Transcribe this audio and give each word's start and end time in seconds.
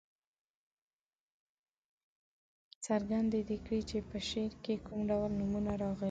څرګنده 2.85 3.39
دې 3.49 3.57
کړي 3.65 3.81
چې 3.89 3.97
په 4.09 4.17
شعر 4.29 4.51
کې 4.63 4.73
کوم 4.85 4.99
ډول 5.09 5.31
نومونه 5.39 5.71
راغلي. 5.81 5.99